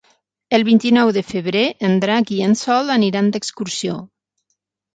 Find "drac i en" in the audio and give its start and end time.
2.05-2.57